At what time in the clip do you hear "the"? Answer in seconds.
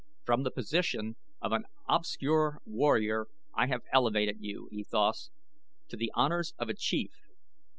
0.41-0.49, 5.95-6.11